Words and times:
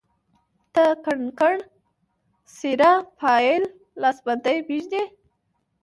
ته 0.73 0.85
کنګڼ 1.05 1.53
،سيره، 2.57 2.91
پايل، 3.19 3.63
لاسبندي 4.01 4.57
پيژنې 4.67 5.03